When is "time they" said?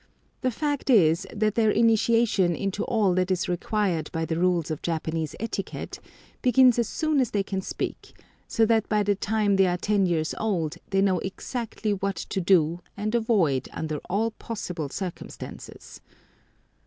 9.13-9.67